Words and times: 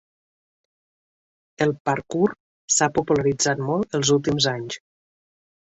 El 1.65 1.73
‘parkour’ 1.91 2.33
s’ha 2.77 2.89
popularitzat 2.97 3.65
molt 3.71 3.97
els 4.01 4.15
últims 4.19 4.51
anys. 4.57 4.83